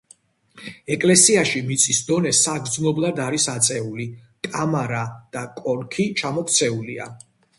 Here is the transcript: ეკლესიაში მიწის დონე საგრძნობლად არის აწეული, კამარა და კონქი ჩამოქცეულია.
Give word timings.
ეკლესიაში 0.93 1.61
მიწის 1.67 1.99
დონე 2.07 2.31
საგრძნობლად 2.37 3.21
არის 3.27 3.45
აწეული, 3.53 4.07
კამარა 4.47 5.03
და 5.37 5.47
კონქი 5.61 6.09
ჩამოქცეულია. 6.23 7.09